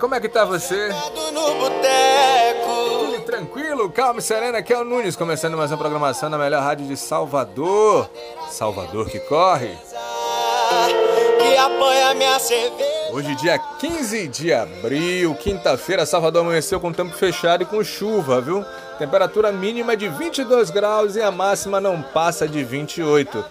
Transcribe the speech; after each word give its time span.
como 0.00 0.14
é 0.14 0.20
que 0.20 0.28
tá 0.28 0.44
você? 0.44 0.90
Tudo 2.64 3.20
tranquilo, 3.22 3.90
calma 3.90 4.20
e 4.20 4.22
serena, 4.22 4.58
aqui 4.58 4.72
é 4.72 4.78
o 4.78 4.84
Nunes, 4.84 5.16
começando 5.16 5.56
mais 5.56 5.70
uma 5.70 5.78
programação 5.78 6.28
na 6.28 6.36
melhor 6.38 6.62
rádio 6.62 6.86
de 6.86 6.96
Salvador. 6.96 8.10
Salvador 8.50 9.08
que 9.08 9.20
corre. 9.20 9.76
Hoje, 13.12 13.34
dia 13.36 13.58
15 13.58 14.28
de 14.28 14.52
abril, 14.52 15.34
quinta-feira, 15.36 16.04
Salvador 16.04 16.42
amanheceu 16.42 16.80
com 16.80 16.92
tempo 16.92 17.14
fechado 17.14 17.62
e 17.62 17.66
com 17.66 17.82
chuva, 17.84 18.40
viu? 18.40 18.64
Temperatura 18.98 19.52
mínima 19.52 19.96
de 19.96 20.08
22 20.08 20.70
graus 20.70 21.16
e 21.16 21.22
a 21.22 21.30
máxima 21.30 21.80
não 21.80 22.02
passa 22.02 22.48
de 22.48 22.64
28. 22.64 23.44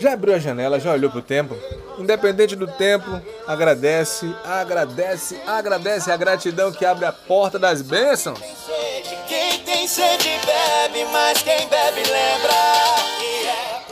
Já 0.00 0.14
abriu 0.14 0.34
a 0.34 0.38
janela, 0.38 0.80
já 0.80 0.92
olhou 0.92 1.10
pro 1.10 1.20
tempo? 1.20 1.54
Independente 1.98 2.56
do 2.56 2.66
tempo, 2.66 3.20
agradece, 3.46 4.34
agradece, 4.42 5.38
agradece 5.46 6.10
a 6.10 6.16
gratidão 6.16 6.72
que 6.72 6.86
abre 6.86 7.04
a 7.04 7.12
porta 7.12 7.58
das 7.58 7.82
bênçãos. 7.82 8.40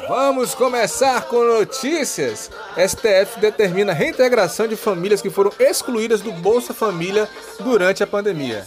Vamos 0.09 0.55
começar 0.55 1.23
com 1.27 1.45
notícias. 1.45 2.51
STF 2.75 3.39
determina 3.39 3.93
reintegração 3.93 4.67
de 4.67 4.77
famílias 4.77 5.21
que 5.21 5.29
foram 5.29 5.53
excluídas 5.59 6.23
do 6.23 6.33
Bolsa 6.33 6.73
Família 6.73 7.29
durante 7.61 8.03
a 8.03 8.07
pandemia. 8.07 8.67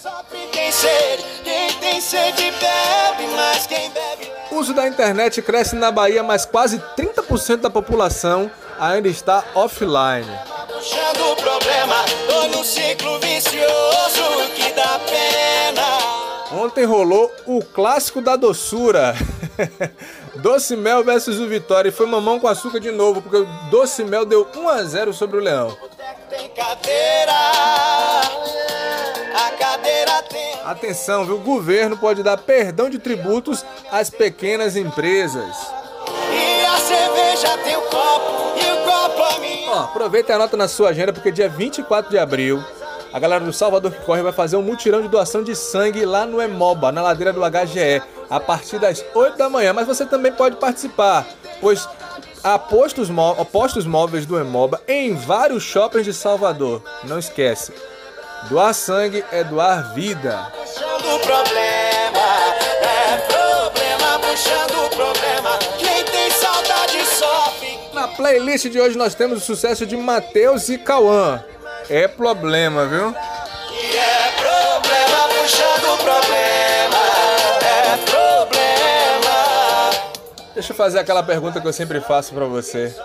O 4.51 4.55
uso 4.57 4.73
da 4.73 4.87
internet 4.87 5.41
cresce 5.41 5.75
na 5.75 5.89
Bahia, 5.89 6.21
mas 6.21 6.45
quase 6.45 6.77
30% 6.97 7.10
da 7.61 7.69
população 7.69 8.51
ainda 8.79 9.07
está 9.07 9.43
offline. 9.55 10.27
Ontem 16.51 16.83
rolou 16.85 17.31
o 17.45 17.63
clássico 17.63 18.21
da 18.21 18.35
doçura. 18.35 19.15
Doce 20.35 20.75
Mel 20.75 21.03
versus 21.03 21.39
o 21.39 21.47
Vitória 21.47 21.89
e 21.89 21.91
foi 21.91 22.05
mamão 22.05 22.39
com 22.39 22.47
açúcar 22.47 22.79
de 22.79 22.91
novo, 22.91 23.21
porque 23.21 23.37
o 23.37 23.45
Doce 23.69 24.03
Mel 24.03 24.25
deu 24.25 24.47
1 24.55 24.69
a 24.69 24.83
0 24.83 25.13
sobre 25.13 25.37
o 25.37 25.41
Leão. 25.41 25.77
Atenção, 30.65 31.25
viu? 31.25 31.35
O 31.35 31.39
governo 31.39 31.97
pode 31.97 32.23
dar 32.23 32.37
perdão 32.37 32.89
de 32.89 32.99
tributos 32.99 33.65
às 33.91 34.09
pequenas 34.09 34.75
empresas. 34.75 35.80
Cerveja 37.31 37.57
tem 37.59 37.77
o 37.77 37.81
copo, 37.83 38.59
e 38.59 38.71
o 38.71 38.83
copo 38.83 39.23
a 39.23 39.39
mim. 39.39 39.65
Ó, 39.69 39.79
aproveita 39.83 40.33
e 40.33 40.35
anota 40.35 40.57
na 40.57 40.67
sua 40.67 40.89
agenda 40.89 41.13
porque 41.13 41.31
dia 41.31 41.47
24 41.47 42.11
de 42.11 42.17
abril 42.17 42.61
a 43.13 43.19
galera 43.19 43.43
do 43.43 43.51
Salvador 43.51 43.91
que 43.91 44.05
corre 44.05 44.21
vai 44.21 44.31
fazer 44.31 44.55
um 44.55 44.61
mutirão 44.61 45.01
de 45.01 45.07
doação 45.07 45.43
de 45.43 45.55
sangue 45.55 46.05
lá 46.05 46.25
no 46.25 46.41
Emoba, 46.41 46.91
na 46.91 47.01
ladeira 47.01 47.33
do 47.33 47.41
HGE, 47.41 48.01
a 48.29 48.39
partir 48.39 48.79
das 48.79 49.03
8 49.13 49.37
da 49.37 49.49
manhã. 49.49 49.73
Mas 49.73 49.87
você 49.87 50.05
também 50.05 50.31
pode 50.31 50.55
participar, 50.55 51.25
pois 51.59 51.87
há 52.43 52.57
postos, 52.57 53.09
postos 53.51 53.85
móveis 53.85 54.25
do 54.25 54.39
Emoba 54.39 54.81
em 54.87 55.13
vários 55.13 55.63
shoppings 55.63 56.05
de 56.05 56.13
Salvador. 56.13 56.81
Não 57.03 57.19
esquece, 57.19 57.73
doar 58.49 58.73
sangue 58.73 59.25
é 59.31 59.43
doar 59.43 59.93
vida. 59.93 60.47
Puxando 60.57 61.15
o 61.15 61.19
problema, 61.19 61.80
playlist 68.31 68.69
de 68.69 68.79
hoje 68.79 68.97
nós 68.97 69.13
temos 69.13 69.39
o 69.39 69.41
sucesso 69.41 69.85
de 69.85 69.97
Matheus 69.97 70.69
e 70.69 70.77
Cauã. 70.77 71.43
É 71.89 72.07
problema, 72.07 72.85
viu? 72.85 73.09
É 73.09 74.31
problema, 74.37 75.27
puxando 75.27 75.97
problema, 75.97 76.97
é 77.61 77.97
problema. 78.09 79.33
Deixa 80.53 80.71
eu 80.71 80.75
fazer 80.77 80.99
aquela 80.99 81.21
pergunta 81.21 81.59
que 81.59 81.67
eu 81.67 81.73
sempre 81.73 81.99
faço 81.99 82.33
pra 82.33 82.45
você. 82.45 82.95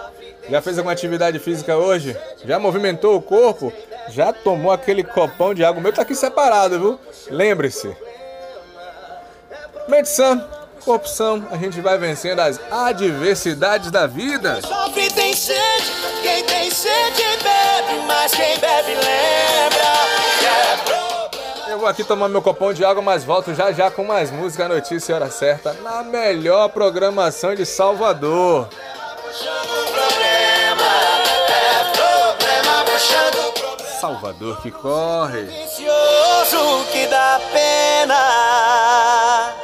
Já 0.48 0.62
fez 0.62 0.78
alguma 0.78 0.92
atividade 0.92 1.40
física 1.40 1.76
hoje? 1.76 2.16
Já 2.44 2.60
movimentou 2.60 3.16
o 3.16 3.22
corpo? 3.22 3.72
Já 4.10 4.32
tomou 4.32 4.70
aquele 4.70 5.02
copão 5.02 5.52
de 5.52 5.64
água? 5.64 5.80
O 5.80 5.82
meu 5.82 5.92
tá 5.92 6.02
aqui 6.02 6.14
separado, 6.14 6.78
viu? 6.78 7.00
Lembre-se. 7.28 7.96
Mente 9.88 10.08
são, 11.04 11.46
a 11.50 11.56
gente 11.56 11.80
vai 11.80 11.98
vencendo 11.98 12.40
as 12.40 12.60
adversidades 12.70 13.90
da 13.90 14.06
vida. 14.06 14.60
Sofre 14.62 15.10
tem 15.10 15.34
sede, 15.34 15.92
quem 16.22 16.44
tem 16.44 16.70
sede 16.70 17.22
bebe, 17.42 18.00
mas 18.06 18.32
quem 18.32 18.58
bebe 18.58 18.94
lembra. 18.94 19.86
É. 21.68 21.72
Eu 21.72 21.78
vou 21.78 21.88
aqui 21.88 22.04
tomar 22.04 22.28
meu 22.28 22.40
copão 22.40 22.72
de 22.72 22.84
água, 22.84 23.02
mas 23.02 23.24
volto 23.24 23.54
já 23.54 23.72
já 23.72 23.90
com 23.90 24.04
mais 24.04 24.30
música, 24.30 24.68
notícia 24.68 25.12
e 25.12 25.14
hora 25.14 25.30
certa 25.30 25.74
na 25.82 26.02
melhor 26.02 26.68
programação 26.68 27.54
de 27.54 27.66
Salvador. 27.66 28.68
É. 28.72 28.96
Salvador 34.00 34.62
que 34.62 34.70
corre. 34.70 35.42
Vicioso 35.42 36.84
que 36.92 37.06
dá 37.08 37.40
pena. 37.52 39.54